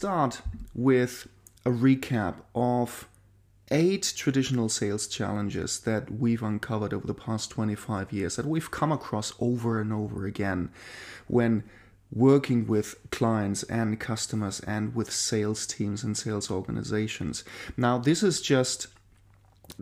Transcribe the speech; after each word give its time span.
start 0.00 0.40
with 0.74 1.28
a 1.66 1.68
recap 1.68 2.36
of 2.54 3.06
eight 3.70 4.14
traditional 4.16 4.66
sales 4.66 5.06
challenges 5.06 5.80
that 5.80 6.10
we've 6.10 6.42
uncovered 6.42 6.94
over 6.94 7.06
the 7.06 7.12
past 7.12 7.50
25 7.50 8.10
years 8.10 8.36
that 8.36 8.46
we've 8.46 8.70
come 8.70 8.90
across 8.90 9.34
over 9.40 9.78
and 9.78 9.92
over 9.92 10.24
again 10.24 10.70
when 11.28 11.62
working 12.10 12.66
with 12.66 12.94
clients 13.10 13.62
and 13.64 14.00
customers 14.00 14.60
and 14.60 14.94
with 14.94 15.10
sales 15.10 15.66
teams 15.66 16.02
and 16.02 16.16
sales 16.16 16.50
organizations. 16.50 17.44
Now, 17.76 17.98
this 17.98 18.22
is 18.22 18.40
just 18.40 18.86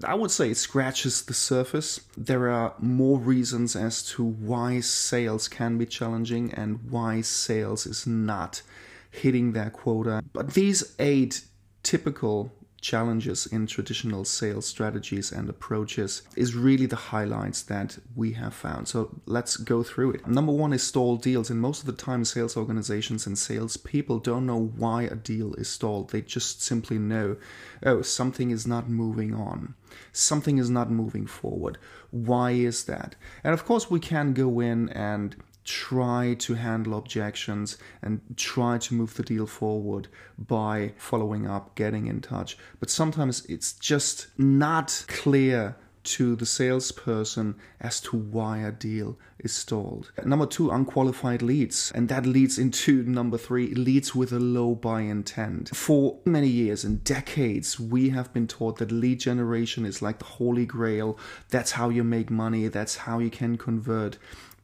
I 0.05 0.17
would 0.17 0.33
say 0.33 0.51
it 0.51 0.57
scratches 0.57 1.23
the 1.23 1.33
surface. 1.33 2.01
There 2.17 2.51
are 2.51 2.75
more 2.81 3.21
reasons 3.21 3.77
as 3.77 4.03
to 4.15 4.25
why 4.25 4.81
sales 4.81 5.47
can 5.47 5.79
be 5.79 5.87
challenging 5.87 6.53
and 6.55 6.91
why 6.91 7.21
sales 7.21 7.87
is 7.87 8.05
not 8.05 8.63
hitting 9.11 9.53
their 9.53 9.71
quota. 9.71 10.23
But 10.33 10.55
these 10.55 10.95
eight 10.99 11.43
typical 11.83 12.53
challenges 12.81 13.47
in 13.47 13.67
traditional 13.67 14.25
sales 14.25 14.67
strategies 14.67 15.33
and 15.33 15.49
approaches 15.49 16.23
is 16.37 16.55
really 16.55 16.87
the 16.87 16.97
highlights 16.97 17.63
that 17.63 17.99
we 18.15 18.33
have 18.33 18.55
found. 18.55 18.87
So 18.87 19.21
let's 19.27 19.57
go 19.57 19.83
through 19.83 20.13
it. 20.13 20.27
Number 20.27 20.53
one 20.53 20.73
is 20.73 20.83
stalled 20.83 21.23
deals. 21.23 21.51
And 21.51 21.61
most 21.61 21.81
of 21.81 21.87
the 21.87 21.93
time, 21.93 22.25
sales 22.25 22.57
organizations 22.57 23.27
and 23.27 23.37
sales 23.37 23.77
people 23.77 24.19
don't 24.19 24.47
know 24.47 24.73
why 24.77 25.03
a 25.03 25.17
deal 25.17 25.55
is 25.55 25.69
stalled. 25.69 26.11
They 26.11 26.21
just 26.21 26.63
simply 26.63 26.99
know, 26.99 27.37
oh, 27.85 28.03
something 28.03 28.51
is 28.51 28.67
not 28.67 28.89
moving 28.89 29.35
on. 29.35 29.75
Something 30.13 30.59
is 30.59 30.71
not 30.71 30.91
moving 30.91 31.27
forward. 31.27 31.79
Why 32.11 32.53
is 32.53 32.85
that? 32.85 33.17
And 33.43 33.55
of 33.55 33.65
course, 33.65 33.91
we 33.91 34.01
can 34.01 34.33
go 34.35 34.61
in 34.61 34.89
and 34.91 35.37
try 35.69 36.35
to 36.39 36.55
handle 36.55 36.97
objections 36.97 37.77
and 38.01 38.21
try 38.37 38.79
to 38.79 38.95
move 38.95 39.15
the 39.15 39.23
deal 39.23 39.47
forward 39.47 40.09
by 40.39 40.93
following 40.97 41.47
up, 41.47 41.75
getting 41.75 42.07
in 42.07 42.23
touch. 42.23 42.57
But 42.81 42.89
sometimes 42.89 43.45
it's 43.47 43.75
just 43.75 44.29
not 44.39 45.05
clear 45.09 45.77
to 46.05 46.35
the 46.37 46.47
salesperson 46.47 47.55
as 47.81 48.01
to 48.01 48.17
why 48.17 48.59
a 48.59 48.73
deal 48.73 49.19
is 49.41 49.53
stalled. 49.53 50.11
Number 50.25 50.47
two, 50.47 50.71
unqualified 50.71 51.43
leads. 51.43 51.93
And 51.95 52.09
that 52.09 52.25
leads 52.25 52.59
into 52.59 53.03
number 53.03 53.37
three, 53.37 53.75
leads 53.75 54.15
with 54.15 54.33
a 54.33 54.39
low 54.39 54.75
buy 54.75 55.03
intent. 55.03 55.77
For 55.77 56.19
many 56.25 56.49
years 56.49 56.83
and 56.83 57.05
decades, 57.05 57.79
we 57.79 58.09
have 58.09 58.33
been 58.33 58.47
taught 58.47 58.79
that 58.79 58.91
lead 58.91 59.21
generation 59.21 59.85
is 59.85 60.01
like 60.01 60.19
the 60.19 60.25
holy 60.25 60.65
grail. 60.65 61.19
That's 61.51 61.73
how 61.73 61.91
you 61.91 62.05
make 62.05 62.31
money, 62.31 62.69
that's 62.69 62.97
how 62.97 63.19
you 63.19 63.29
can 63.29 63.59
convert 63.59 64.17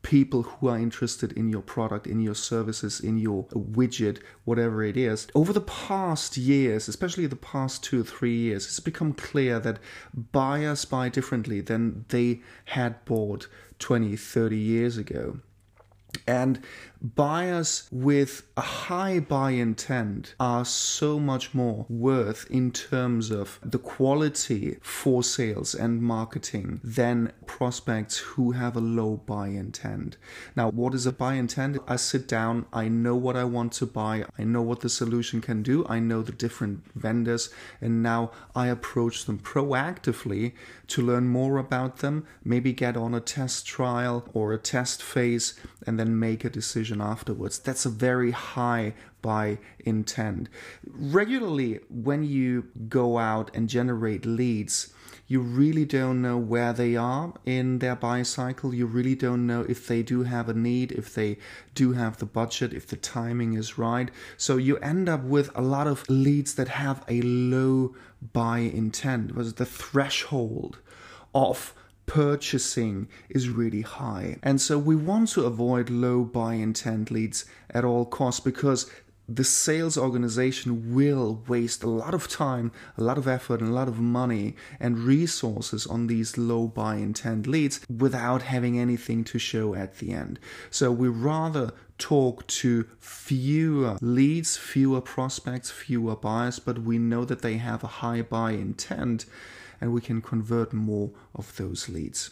people 0.05 0.45
who 0.45 0.69
are 0.69 0.79
interested 0.79 1.33
in 1.33 1.49
your 1.49 1.63
product, 1.63 2.07
in 2.07 2.21
your 2.21 2.35
services, 2.35 3.01
in 3.01 3.19
your 3.19 3.47
widget, 3.49 4.23
whatever 4.45 4.85
it 4.85 4.97
is. 4.97 5.27
Over 5.35 5.53
the 5.53 5.61
past 5.63 6.37
years, 6.37 6.87
especially 6.87 7.27
the 7.27 7.35
past 7.35 7.83
two 7.83 8.03
or 8.03 8.05
three 8.05 8.37
years, 8.37 8.67
it's 8.67 8.79
become 8.79 9.15
clear 9.15 9.59
that 9.59 9.81
buyers 10.15 10.85
buy 10.85 11.09
differently 11.09 11.61
than 11.61 12.05
they 12.11 12.43
had 12.67 13.05
bought 13.05 13.49
20, 13.81 14.15
30 14.17 14.57
years 14.57 14.97
ago. 14.97 15.41
And 16.27 16.61
buyers 17.05 17.87
with 17.93 18.47
a 18.57 18.63
high 18.63 19.21
buy 19.21 19.51
intent 19.51 20.35
are 20.41 20.65
so 20.65 21.21
much 21.21 21.53
more 21.53 21.85
worth 21.91 22.47
in 22.51 22.73
terms 22.73 23.31
of 23.31 23.61
the 23.63 23.79
quality 23.79 24.79
for 24.81 25.23
sales 25.23 25.75
and 25.75 26.01
marketing 26.01 26.81
than 26.83 27.31
prospects 27.47 28.17
who 28.19 28.53
have 28.53 28.75
a 28.75 28.81
low 28.81 29.19
buy 29.27 29.49
intent. 29.49 30.17
Now, 30.57 30.71
what 30.71 30.95
is 30.95 31.05
a 31.05 31.13
buy 31.13 31.35
intent? 31.35 31.77
I 31.87 31.97
sit 31.97 32.27
down, 32.27 32.65
I 32.73 32.89
know 32.89 33.17
what 33.17 33.37
I 33.37 33.45
want 33.45 33.73
to 33.75 33.87
buy, 33.87 34.25
I 34.39 34.45
know 34.45 34.63
what 34.63 34.81
the 34.81 34.89
solution 34.89 35.43
can 35.43 35.63
do, 35.63 35.85
I 35.87 35.99
know 35.99 36.23
the 36.23 36.33
different 36.33 36.85
vendors, 36.95 37.51
and 37.83 38.03
now 38.03 38.31
I 38.55 38.69
approach 38.69 39.27
them 39.27 39.39
proactively 39.39 40.53
to 40.87 41.03
learn 41.03 41.29
more 41.29 41.59
about 41.59 41.99
them, 41.99 42.27
maybe 42.45 42.73
get 42.73 42.97
on 42.97 43.15
a 43.15 43.21
test 43.21 43.67
trial 43.67 44.27
or 44.33 44.53
a 44.53 44.59
test 44.59 45.03
phase, 45.03 45.55
and 45.87 45.99
then 45.99 46.04
make 46.05 46.45
a 46.45 46.51
decision 46.51 47.01
afterwards. 47.01 47.59
That's 47.59 47.87
a 47.87 47.91
very 47.91 48.31
high 48.31 48.95
buy 49.23 49.59
intent. 49.81 50.49
Regularly, 50.87 51.81
when 51.89 52.25
you 52.25 52.69
go 52.89 53.19
out 53.19 53.51
and 53.55 53.69
generate 53.69 54.27
leads, 54.27 54.93
you 55.27 55.41
really 55.41 55.87
don't 55.87 56.21
know 56.21 56.37
where 56.37 56.75
they 56.75 56.97
are 56.97 57.33
in 57.47 57.79
their 57.79 57.97
buy 57.97 58.23
cycle. 58.23 58.75
You 58.75 58.87
really 58.87 59.15
don't 59.15 59.47
know 59.47 59.63
if 59.63 59.89
they 59.89 60.03
do 60.03 60.25
have 60.25 60.51
a 60.51 60.55
need, 60.55 60.93
if 60.93 61.15
they 61.15 61.39
do 61.75 61.93
have 61.93 62.19
the 62.19 62.27
budget, 62.27 62.75
if 62.75 62.87
the 62.87 62.97
timing 62.97 63.55
is 63.55 63.79
right. 63.79 64.11
So 64.37 64.59
you 64.59 64.77
end 64.79 65.09
up 65.09 65.23
with 65.23 65.51
a 65.57 65.63
lot 65.63 65.87
of 65.87 66.09
leads 66.11 66.55
that 66.57 66.69
have 66.69 67.03
a 67.09 67.23
low 67.23 67.95
buy 68.33 68.59
intent, 68.59 69.35
was 69.35 69.55
the 69.55 69.65
threshold 69.65 70.79
of 71.35 71.75
purchasing 72.07 73.09
is 73.29 73.49
really 73.49 73.83
high. 73.83 74.37
And 74.43 74.61
so 74.61 74.79
we 74.79 74.97
want 74.97 75.29
to 75.31 75.45
avoid 75.45 75.91
low 75.91 76.25
buy 76.25 76.55
intent 76.55 77.11
leads 77.11 77.45
at 77.71 77.85
all 77.85 78.05
costs 78.05 78.41
because 78.41 78.91
the 79.29 79.45
sales 79.45 79.97
organization 79.97 80.95
will 80.95 81.43
waste 81.49 81.83
a 81.83 81.89
lot 81.89 82.13
of 82.15 82.29
time, 82.29 82.73
a 82.99 83.03
lot 83.03 83.17
of 83.17 83.27
effort, 83.27 83.61
and 83.61 83.71
a 83.71 83.75
lot 83.75 83.89
of 83.89 83.99
money 83.99 84.55
and 84.79 84.99
resources 84.99 85.87
on 85.87 86.07
these 86.07 86.37
low 86.37 86.67
buy 86.67 86.97
intent 86.97 87.47
leads 87.47 87.81
without 87.89 88.43
having 88.43 88.79
anything 88.79 89.25
to 89.25 89.39
show 89.39 89.75
at 89.75 89.99
the 89.99 90.13
end. 90.13 90.39
So 90.71 90.93
we 90.93 91.09
rather 91.09 91.73
talk 91.97 92.47
to 92.49 92.87
fewer 92.99 93.97
leads, 94.01 94.57
fewer 94.57 95.01
prospects, 95.01 95.71
fewer 95.71 96.17
buyers, 96.17 96.59
but 96.59 96.79
we 96.81 96.99
know 96.99 97.25
that 97.25 97.43
they 97.43 97.57
have 97.57 97.83
a 97.83 97.89
high 98.03 98.23
buy 98.23 98.53
intent 98.53 99.27
and 99.81 99.93
we 99.93 100.01
can 100.01 100.21
convert 100.21 100.73
more 100.73 101.11
of 101.35 101.57
those 101.57 101.89
leads. 101.89 102.31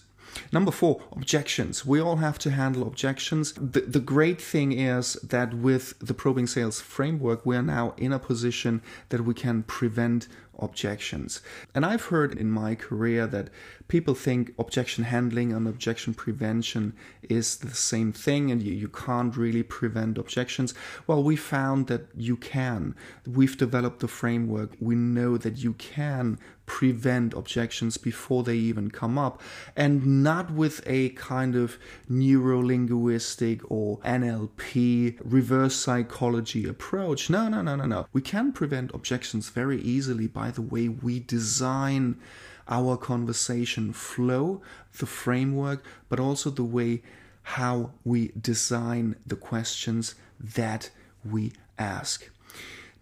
Number 0.52 0.70
four, 0.70 1.02
objections. 1.12 1.84
We 1.84 2.00
all 2.00 2.16
have 2.16 2.38
to 2.40 2.50
handle 2.50 2.86
objections. 2.86 3.52
The, 3.52 3.80
the 3.80 4.00
great 4.00 4.40
thing 4.40 4.72
is 4.72 5.14
that 5.22 5.54
with 5.54 5.98
the 5.98 6.14
probing 6.14 6.46
sales 6.46 6.80
framework, 6.80 7.44
we 7.44 7.56
are 7.56 7.62
now 7.62 7.94
in 7.96 8.12
a 8.12 8.18
position 8.18 8.82
that 9.10 9.22
we 9.22 9.34
can 9.34 9.62
prevent 9.64 10.28
objections. 10.58 11.40
And 11.74 11.84
I've 11.84 12.06
heard 12.06 12.34
in 12.34 12.50
my 12.50 12.74
career 12.74 13.26
that 13.26 13.48
people 13.88 14.14
think 14.14 14.54
objection 14.58 15.04
handling 15.04 15.52
and 15.52 15.66
objection 15.66 16.14
prevention 16.14 16.94
is 17.22 17.56
the 17.56 17.74
same 17.74 18.12
thing 18.12 18.50
and 18.50 18.62
you, 18.62 18.72
you 18.72 18.88
can't 18.88 19.36
really 19.36 19.62
prevent 19.62 20.18
objections. 20.18 20.74
Well, 21.06 21.22
we 21.22 21.36
found 21.36 21.88
that 21.88 22.06
you 22.16 22.36
can. 22.36 22.94
We've 23.26 23.56
developed 23.56 24.00
the 24.00 24.08
framework. 24.08 24.76
We 24.80 24.94
know 24.94 25.36
that 25.36 25.58
you 25.58 25.74
can 25.74 26.38
prevent 26.72 27.34
objections 27.34 27.98
before 27.98 28.42
they 28.42 28.56
even 28.56 28.90
come 28.90 29.18
up 29.18 29.42
and 29.76 30.22
not 30.22 30.50
with 30.50 30.82
a 30.86 31.10
kind 31.10 31.54
of 31.54 31.76
neurolinguistic 32.10 33.60
or 33.68 33.98
NLP 33.98 35.18
reverse 35.22 35.76
psychology 35.76 36.66
approach. 36.66 37.28
No, 37.28 37.46
no, 37.50 37.60
no, 37.60 37.76
no, 37.76 37.84
no. 37.84 38.06
We 38.14 38.22
can 38.22 38.52
prevent 38.52 38.94
objections 38.94 39.50
very 39.50 39.82
easily 39.82 40.26
by 40.26 40.50
the 40.50 40.62
way 40.62 40.88
we 40.88 41.20
design 41.20 42.18
our 42.66 42.96
conversation 42.96 43.92
flow, 43.92 44.62
the 44.98 45.04
framework, 45.04 45.84
but 46.08 46.18
also 46.18 46.48
the 46.48 46.64
way 46.64 47.02
how 47.42 47.90
we 48.02 48.32
design 48.40 49.16
the 49.26 49.36
questions 49.36 50.14
that 50.40 50.88
we 51.22 51.52
ask. 51.78 52.30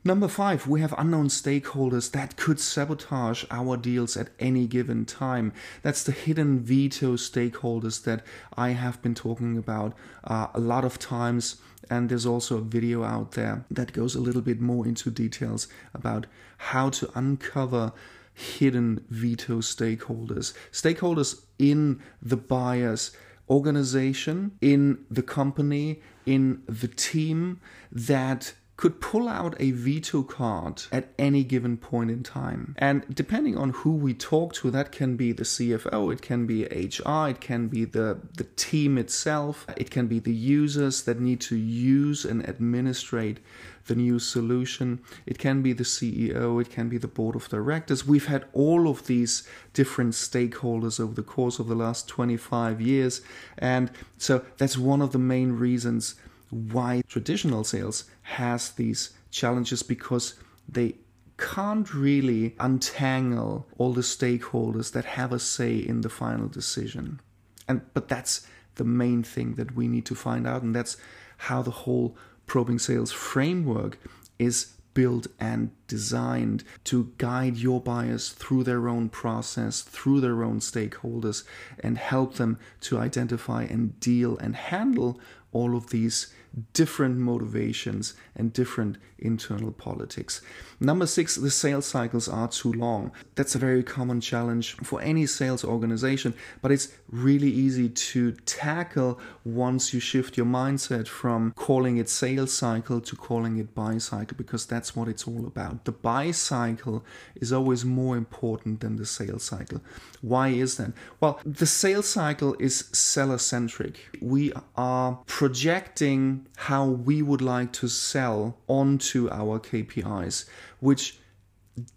Number 0.03 0.29
five, 0.29 0.67
we 0.67 0.81
have 0.81 0.95
unknown 0.97 1.29
stakeholders 1.29 2.13
that 2.13 2.37
could 2.37 2.59
sabotage 2.59 3.45
our 3.51 3.77
deals 3.77 4.17
at 4.17 4.31
any 4.39 4.67
given 4.67 5.05
time. 5.05 5.53
That's 5.83 6.03
the 6.03 6.13
hidden 6.13 6.61
veto 6.61 7.17
stakeholders 7.17 8.05
that 8.05 8.25
I 8.57 8.71
have 8.71 9.03
been 9.03 9.15
talking 9.15 9.59
about 9.59 9.93
uh, 10.25 10.47
a 10.55 10.61
lot 10.61 10.87
of 10.87 10.99
times. 10.99 11.57
And 11.91 12.09
there's 12.09 12.25
also 12.25 12.57
a 12.57 12.63
video 12.63 13.05
out 13.05 13.33
there 13.33 13.67
that 13.71 13.93
goes 13.93 14.15
a 14.15 14.21
little 14.21 14.41
bit 14.41 14.59
more 14.59 14.87
into 14.87 15.11
details 15.11 15.69
about 15.93 16.27
how 16.57 16.89
to 16.91 17.11
uncover 17.15 17.93
hidden 18.33 19.05
veto 19.11 19.59
stakeholders. 19.59 20.55
Stakeholders 20.73 21.43
in 21.59 22.01
the 22.23 22.39
buyer's 22.39 23.15
organization, 23.51 24.53
in 24.63 25.05
the 25.11 25.23
company, 25.23 26.01
in 26.25 26.63
the 26.67 26.89
team 26.89 27.61
that 27.93 28.55
could 28.81 28.99
pull 28.99 29.29
out 29.29 29.55
a 29.61 29.73
veto 29.73 30.23
card 30.23 30.85
at 30.91 31.13
any 31.19 31.45
given 31.45 31.77
point 31.77 32.11
in 32.11 32.23
time. 32.23 32.75
And 32.79 33.05
depending 33.15 33.55
on 33.59 33.69
who 33.69 33.91
we 33.93 34.15
talk 34.15 34.55
to, 34.55 34.71
that 34.71 34.91
can 34.91 35.17
be 35.17 35.33
the 35.33 35.43
CFO, 35.43 36.11
it 36.11 36.23
can 36.23 36.47
be 36.47 36.65
HR, 36.65 37.29
it 37.29 37.43
can 37.43 37.69
be 37.69 37.85
the, 37.85 38.19
the 38.39 38.45
team 38.57 38.97
itself, 38.97 39.67
it 39.77 39.91
can 39.91 40.07
be 40.07 40.19
the 40.19 40.33
users 40.33 41.03
that 41.03 41.21
need 41.21 41.43
to 41.43 41.57
use 41.57 42.25
and 42.25 42.49
administrate 42.49 43.41
the 43.87 43.95
new 43.95 44.19
solution. 44.19 45.03
It 45.27 45.39
can 45.39 45.61
be 45.61 45.75
the 45.75 45.85
CEO, 45.85 46.59
it 46.59 46.71
can 46.71 46.89
be 46.89 46.97
the 46.97 47.07
board 47.07 47.37
of 47.37 47.51
directors. 47.51 48.07
We've 48.07 48.29
had 48.29 48.47
all 48.55 48.89
of 48.89 49.07
these 49.07 49.47
different 49.75 50.15
stakeholders 50.15 50.99
over 50.99 51.13
the 51.13 51.23
course 51.23 51.59
of 51.59 51.69
the 51.69 51.75
last 51.75 52.09
25 52.09 52.81
years. 52.81 53.21
And 53.59 53.91
so 54.17 54.43
that's 54.57 54.79
one 54.79 55.03
of 55.03 55.13
the 55.13 55.19
main 55.19 55.53
reasons 55.53 56.15
why 56.51 57.03
traditional 57.09 57.65
sales 57.65 58.05
has 58.23 58.73
these 58.73 59.11
challenges 59.31 59.83
because 59.83 60.35
they 60.69 60.97
can't 61.37 61.95
really 61.95 62.55
untangle 62.61 63.67
all 63.79 63.93
the 63.93 64.03
stakeholders 64.03 64.93
that 64.93 65.05
have 65.05 65.33
a 65.33 65.39
say 65.39 65.77
in 65.77 66.03
the 66.03 66.11
final 66.11 66.49
decision. 66.49 67.21
And 67.67 67.81
but 67.95 68.09
that's 68.09 68.47
the 68.75 68.85
main 68.85 69.23
thing 69.23 69.55
that 69.55 69.75
we 69.75 69.89
need 69.89 70.05
to 70.07 70.15
find 70.15 70.47
out 70.47 70.63
and 70.63 70.75
that's 70.75 70.97
how 71.39 71.63
the 71.63 71.71
whole 71.71 72.17
probing 72.47 72.79
sales 72.79 73.13
framework 73.13 73.99
is 74.39 74.75
built 74.93 75.27
and 75.39 75.71
designed 75.87 76.65
to 76.85 77.13
guide 77.17 77.57
your 77.57 77.81
buyers 77.81 78.31
through 78.31 78.65
their 78.65 78.89
own 78.89 79.09
process, 79.09 79.83
through 79.83 80.21
their 80.21 80.43
own 80.43 80.59
stakeholders, 80.59 81.45
and 81.79 81.97
help 81.97 82.35
them 82.35 82.59
to 82.81 82.99
identify 82.99 83.63
and 83.63 83.99
deal 84.01 84.37
and 84.39 84.57
handle 84.57 85.21
all 85.53 85.77
of 85.77 85.91
these 85.91 86.33
different 86.73 87.17
motivations 87.19 88.15
and 88.35 88.53
different 88.53 88.99
internal 89.19 89.71
politics. 89.71 90.41
Number 90.81 91.07
six, 91.07 91.37
the 91.37 91.51
sales 91.51 91.87
cycles 91.87 92.29
are 92.29 92.49
too 92.49 92.73
long. 92.73 93.13
That's 93.35 93.55
a 93.55 93.59
very 93.59 93.83
common 93.83 94.21
challenge 94.21 94.77
for 94.77 95.01
any 95.03 95.27
sales 95.27 95.65
organization, 95.65 96.35
but 96.63 96.73
it's 96.73 96.89
really 97.11 97.51
easy 97.51 97.89
to 97.89 98.33
tackle 98.47 99.21
once 99.45 99.93
you 99.93 100.01
shift 100.01 100.37
your 100.37 100.47
mindset 100.47 101.07
from 101.07 101.53
calling 101.53 101.99
it 101.99 102.09
sales 102.09 102.53
cycle 102.53 103.01
to 103.01 103.17
calling 103.17 103.59
it 103.59 103.75
buy 103.75 103.99
cycle 103.99 104.37
because 104.37 104.67
that's 104.67 104.97
what 104.97 105.09
it's 105.09 105.27
all 105.27 105.47
about. 105.47 105.85
The 105.85 105.93
buy 105.93 106.31
cycle 106.31 107.05
is 107.35 107.53
always 107.53 107.85
more 107.85 108.17
important 108.17 108.81
than 108.81 108.97
the 108.97 109.07
sales 109.07 109.43
cycle. 109.43 109.81
Why 110.23 110.49
is 110.49 110.77
that? 110.77 110.93
Well, 111.21 111.41
the 111.45 111.67
sales 111.67 112.09
cycle 112.09 112.57
is 112.59 112.89
seller 112.93 113.39
centric. 113.39 114.01
We 114.21 114.53
are 114.77 115.19
projecting 115.27 116.40
how 116.57 116.85
we 116.85 117.23
would 117.23 117.43
like 117.43 117.73
to 117.75 117.89
sell 117.89 118.59
onto 118.67 119.29
our 119.31 119.59
KPIs, 119.59 120.49
which 120.81 121.19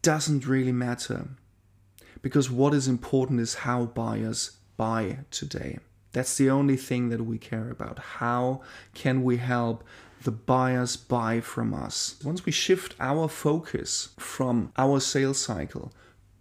doesn't 0.01 0.48
really 0.48 0.72
matter. 0.72 1.30
Because 2.22 2.50
what 2.50 2.74
is 2.74 2.88
important 2.88 3.40
is 3.40 3.56
how 3.56 3.86
buyers 3.86 4.51
buy 4.78 5.19
today. 5.30 5.80
That's 6.13 6.38
the 6.38 6.50
only 6.50 6.78
thing 6.78 7.10
that 7.10 7.25
we 7.25 7.38
care 7.38 7.69
about. 7.69 8.00
How 8.00 8.62
can 8.94 9.24
we 9.24 9.38
help 9.38 9.84
the 10.24 10.31
buyers 10.31 10.95
buy 10.95 11.42
from 11.42 11.74
us? 11.74 12.16
Once 12.24 12.45
we 12.45 12.51
shift 12.51 12.95
our 13.00 13.28
focus 13.28 14.10
from 14.18 14.72
our 14.78 15.00
sales 15.00 15.40
cycle 15.40 15.92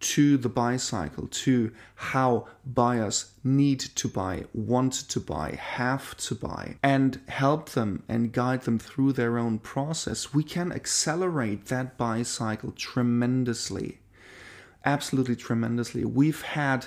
to 0.03 0.37
the 0.37 0.49
buy 0.49 0.77
cycle, 0.77 1.29
to 1.29 1.73
how 1.95 2.49
buyers 2.67 3.33
need 3.45 3.81
to 3.81 4.09
buy, 4.09 4.45
want 4.53 4.93
to 4.93 5.21
buy, 5.21 5.53
have 5.53 6.17
to 6.17 6.35
buy, 6.35 6.77
and 6.83 7.21
help 7.29 7.71
them 7.71 8.03
and 8.09 8.33
guide 8.33 8.63
them 8.63 8.79
through 8.79 9.13
their 9.13 9.39
own 9.39 9.59
process, 9.59 10.35
we 10.35 10.43
can 10.43 10.73
accelerate 10.73 11.67
that 11.67 11.97
buy 11.97 12.23
cycle 12.23 12.73
tremendously. 12.73 14.01
Absolutely 14.85 15.37
tremendously. 15.37 16.05
We've 16.05 16.43
had 16.43 16.87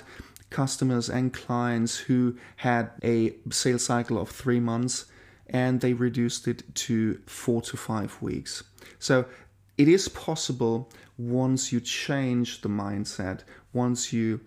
customers 0.50 1.08
and 1.08 1.32
clients 1.32 1.96
who 1.96 2.36
had 2.56 2.90
a 3.02 3.34
sales 3.50 3.84
cycle 3.84 4.18
of 4.18 4.28
three 4.28 4.60
months 4.60 5.06
and 5.48 5.80
they 5.80 5.92
reduced 5.92 6.46
it 6.46 6.62
to 6.74 7.20
four 7.26 7.62
to 7.62 7.76
five 7.76 8.20
weeks. 8.20 8.62
So 8.98 9.24
it 9.78 9.88
is 9.88 10.08
possible 10.08 10.90
once 11.18 11.72
you 11.72 11.80
change 11.80 12.60
the 12.60 12.68
mindset, 12.68 13.40
once 13.72 14.12
you 14.12 14.40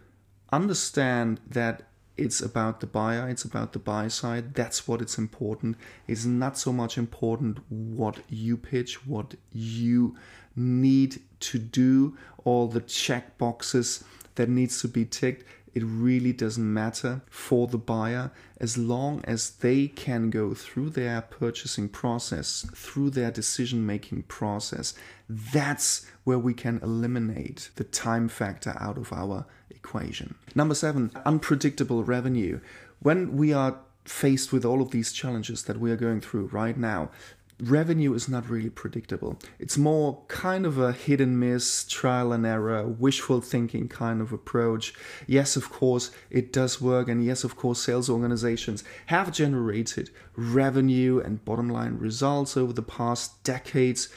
understand 0.52 1.40
that 1.48 1.84
it's 2.18 2.42
about 2.42 2.82
the 2.82 2.88
buyer, 2.88 3.30
it's 3.30 3.46
about 3.46 3.72
the 3.72 3.80
buy 3.80 4.08
side, 4.08 4.54
that's 4.54 4.88
what 4.88 5.02
it's 5.02 5.18
important. 5.18 5.78
It's 6.08 6.26
not 6.26 6.58
so 6.58 6.74
much 6.74 6.98
important 6.98 7.60
what 7.70 8.18
you 8.28 8.58
pitch, 8.58 9.08
what 9.08 9.36
you 9.54 10.18
need 10.56 11.22
to 11.40 11.58
do, 11.58 12.18
all 12.44 12.68
the 12.68 12.82
check 12.82 13.38
boxes 13.38 14.04
that 14.36 14.50
needs 14.50 14.82
to 14.82 14.88
be 14.88 15.06
ticked 15.06 15.46
it 15.74 15.84
really 15.86 16.34
doesn't 16.34 16.74
matter 16.74 17.22
for 17.30 17.68
the 17.68 17.78
buyer 17.78 18.32
as 18.60 18.78
long 18.78 19.24
as 19.26 19.52
they 19.52 19.88
can 19.88 20.30
go 20.30 20.54
through 20.54 20.90
their 20.90 21.22
purchasing 21.22 21.90
process, 21.90 22.66
through 22.74 23.10
their 23.12 23.32
decision 23.32 23.86
making 23.86 24.24
process. 24.24 24.94
That's 25.30 26.06
where 26.24 26.40
we 26.40 26.54
can 26.54 26.80
eliminate 26.82 27.70
the 27.76 27.84
time 27.84 28.30
factor 28.30 28.76
out 28.80 28.98
of 28.98 29.14
our 29.14 29.46
equation. 29.70 30.36
Number 30.56 30.76
seven, 30.76 31.12
unpredictable 31.26 32.04
revenue. 32.04 32.60
When 33.00 33.38
we 33.38 33.54
are 33.54 33.80
faced 34.04 34.52
with 34.52 34.66
all 34.66 34.82
of 34.82 34.92
these 34.92 35.12
challenges 35.12 35.64
that 35.64 35.80
we 35.80 35.92
are 35.92 35.96
going 35.96 36.20
through 36.20 36.48
right 36.48 36.78
now, 36.78 37.12
revenue 37.60 38.14
is 38.14 38.30
not 38.30 38.50
really 38.50 38.70
predictable. 38.70 39.38
It's 39.60 39.78
more 39.78 40.22
kind 40.28 40.66
of 40.66 40.78
a 40.78 40.92
hit 40.92 41.20
and 41.22 41.40
miss, 41.40 41.86
trial 41.86 42.32
and 42.32 42.46
error, 42.46 42.88
wishful 42.88 43.42
thinking 43.42 43.88
kind 43.88 44.22
of 44.22 44.32
approach. 44.32 44.94
Yes, 45.28 45.56
of 45.56 45.70
course, 45.70 46.12
it 46.30 46.54
does 46.54 46.82
work. 46.82 47.08
And 47.08 47.24
yes, 47.24 47.44
of 47.44 47.56
course, 47.56 47.82
sales 47.82 48.10
organizations 48.10 48.84
have 49.08 49.32
generated 49.32 50.10
revenue 50.36 51.20
and 51.20 51.44
bottom 51.44 51.70
line 51.70 51.98
results 51.98 52.56
over 52.56 52.74
the 52.74 52.82
past 52.82 53.44
decades. 53.44 54.10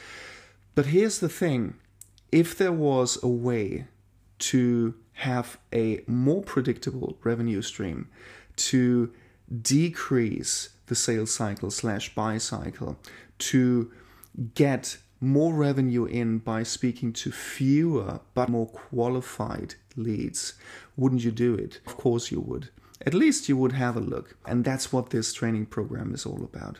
But 0.75 0.87
here's 0.87 1.19
the 1.19 1.29
thing 1.29 1.75
if 2.31 2.57
there 2.57 2.71
was 2.71 3.21
a 3.21 3.27
way 3.27 3.85
to 4.39 4.95
have 5.13 5.57
a 5.71 6.01
more 6.07 6.41
predictable 6.41 7.17
revenue 7.23 7.61
stream, 7.61 8.09
to 8.55 9.11
decrease 9.61 10.69
the 10.87 10.95
sales 10.95 11.33
cycle 11.33 11.71
slash 11.71 12.13
buy 12.13 12.37
cycle, 12.37 12.97
to 13.37 13.91
get 14.55 14.97
more 15.19 15.53
revenue 15.53 16.05
in 16.05 16.37
by 16.37 16.63
speaking 16.63 17.13
to 17.13 17.31
fewer 17.31 18.19
but 18.33 18.49
more 18.49 18.67
qualified 18.67 19.75
leads, 19.95 20.53
wouldn't 20.97 21.23
you 21.23 21.31
do 21.31 21.55
it? 21.55 21.79
Of 21.87 21.95
course 21.95 22.31
you 22.31 22.41
would. 22.41 22.69
At 23.05 23.13
least 23.13 23.47
you 23.47 23.57
would 23.57 23.73
have 23.73 23.95
a 23.95 24.01
look. 24.01 24.35
And 24.45 24.65
that's 24.65 24.91
what 24.91 25.09
this 25.09 25.33
training 25.33 25.67
program 25.67 26.13
is 26.13 26.25
all 26.25 26.43
about. 26.43 26.79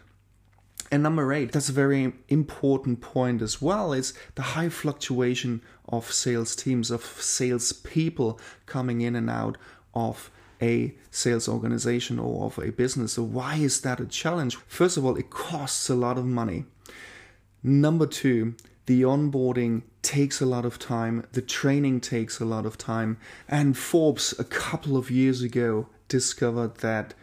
And 0.91 1.01
number 1.01 1.33
eight, 1.33 1.51
that's 1.51 1.69
a 1.69 1.73
very 1.73 2.13
important 2.27 3.01
point 3.01 3.41
as 3.41 3.61
well, 3.61 3.93
is 3.93 4.13
the 4.35 4.41
high 4.41 4.69
fluctuation 4.69 5.61
of 5.89 6.11
sales 6.11 6.55
teams, 6.55 6.91
of 6.91 7.03
sales 7.03 7.71
people 7.71 8.39
coming 8.65 9.01
in 9.01 9.15
and 9.15 9.29
out 9.29 9.57
of 9.95 10.29
a 10.63 10.95
sales 11.11 11.49
organization 11.49 12.17
or 12.19 12.45
of 12.45 12.57
a 12.57 12.71
business. 12.71 13.13
So, 13.13 13.23
why 13.23 13.55
is 13.55 13.81
that 13.81 13.99
a 13.99 14.05
challenge? 14.05 14.55
First 14.67 14.95
of 14.97 15.05
all, 15.05 15.17
it 15.17 15.29
costs 15.29 15.89
a 15.89 15.95
lot 15.95 16.17
of 16.17 16.25
money. 16.25 16.65
Number 17.61 18.07
two, 18.07 18.55
the 18.85 19.01
onboarding 19.01 19.83
takes 20.01 20.41
a 20.41 20.45
lot 20.45 20.65
of 20.65 20.79
time, 20.79 21.25
the 21.31 21.41
training 21.41 22.01
takes 22.01 22.39
a 22.39 22.45
lot 22.45 22.65
of 22.65 22.77
time. 22.77 23.17
And 23.47 23.77
Forbes, 23.77 24.33
a 24.39 24.43
couple 24.43 24.97
of 24.97 25.11
years 25.11 25.41
ago, 25.41 25.87
discovered 26.07 26.77
that 26.77 27.13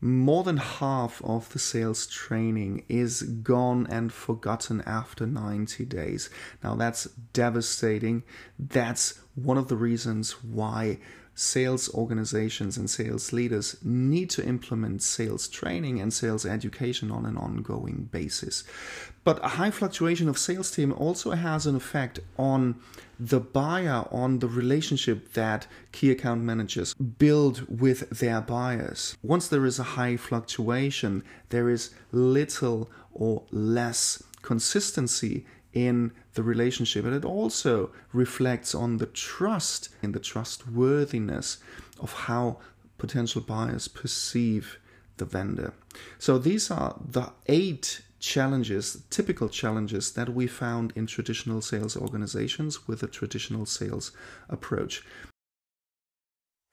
more 0.00 0.44
than 0.44 0.58
half 0.58 1.20
of 1.24 1.52
the 1.52 1.58
sales 1.58 2.06
training 2.06 2.84
is 2.88 3.22
gone 3.22 3.86
and 3.90 4.12
forgotten 4.12 4.80
after 4.82 5.26
90 5.26 5.84
days. 5.86 6.30
Now, 6.62 6.76
that's 6.76 7.04
devastating. 7.32 8.22
That's 8.58 9.20
one 9.34 9.58
of 9.58 9.66
the 9.66 9.76
reasons 9.76 10.44
why 10.44 10.98
sales 11.38 11.88
organizations 11.94 12.76
and 12.76 12.90
sales 12.90 13.32
leaders 13.32 13.76
need 13.84 14.28
to 14.28 14.44
implement 14.44 15.00
sales 15.00 15.46
training 15.46 16.00
and 16.00 16.12
sales 16.12 16.44
education 16.44 17.12
on 17.12 17.24
an 17.24 17.36
ongoing 17.36 18.08
basis. 18.10 18.64
But 19.22 19.44
a 19.44 19.48
high 19.48 19.70
fluctuation 19.70 20.28
of 20.28 20.36
sales 20.36 20.70
team 20.70 20.92
also 20.92 21.30
has 21.30 21.64
an 21.64 21.76
effect 21.76 22.18
on 22.36 22.80
the 23.20 23.38
buyer, 23.38 24.04
on 24.10 24.40
the 24.40 24.48
relationship 24.48 25.34
that 25.34 25.68
key 25.92 26.10
account 26.10 26.42
managers 26.42 26.92
build 26.94 27.64
with 27.68 28.10
their 28.10 28.40
buyers. 28.40 29.16
Once 29.22 29.46
there 29.46 29.64
is 29.64 29.78
a 29.78 29.94
high 29.94 30.16
fluctuation, 30.16 31.22
there 31.50 31.70
is 31.70 31.94
little 32.10 32.90
or 33.12 33.44
less 33.52 34.24
consistency 34.42 35.46
in 35.72 36.12
the 36.34 36.42
relationship. 36.42 37.04
And 37.04 37.14
it 37.14 37.24
also 37.24 37.90
reflects 38.12 38.74
on 38.74 38.98
the 38.98 39.06
trust 39.06 39.88
and 40.02 40.14
the 40.14 40.20
trustworthiness 40.20 41.58
of 42.00 42.12
how 42.12 42.58
potential 42.96 43.40
buyers 43.40 43.88
perceive 43.88 44.78
the 45.18 45.24
vendor. 45.24 45.72
So 46.18 46.38
these 46.38 46.70
are 46.70 46.96
the 47.04 47.32
eight 47.46 48.02
challenges, 48.20 49.02
typical 49.10 49.48
challenges 49.48 50.12
that 50.12 50.28
we 50.30 50.46
found 50.46 50.92
in 50.96 51.06
traditional 51.06 51.60
sales 51.60 51.94
organizations 51.96 52.88
with 52.88 53.02
a 53.02 53.06
traditional 53.06 53.66
sales 53.66 54.12
approach. 54.48 55.04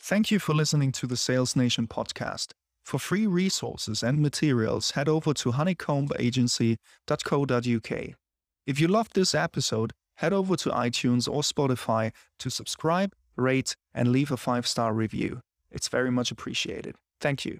Thank 0.02 0.32
you 0.32 0.40
for 0.40 0.54
listening 0.54 0.94
to 0.94 1.06
the 1.08 1.18
Sales 1.18 1.56
Nation 1.56 1.88
podcast. 1.88 2.52
For 2.84 3.00
free 3.00 3.25
resources 3.25 4.04
and 4.04 4.20
materials, 4.20 4.92
head 4.92 5.10
over 5.10 5.34
to 5.34 5.54
honeycombagency.co.uk. 5.54 8.16
If 8.65 8.79
you 8.79 8.88
loved 8.88 9.13
this 9.13 9.36
episode, 9.36 9.93
head 10.15 10.34
over 10.34 10.55
to 10.55 10.69
iTunes 10.69 11.31
or 11.31 11.41
Spotify 11.41 12.12
to 12.39 12.50
subscribe, 12.50 13.13
rate, 13.36 13.75
and 13.93 14.12
leave 14.12 14.31
a 14.31 14.38
five 14.38 14.65
star 14.65 14.93
review. 14.93 15.41
It's 15.72 15.88
very 15.88 16.12
much 16.12 16.31
appreciated. 16.31 16.95
Thank 17.19 17.45
you. 17.45 17.60